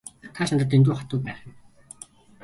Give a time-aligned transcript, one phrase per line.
[0.37, 1.53] Та ч надад дэндүү хатуу байх юм.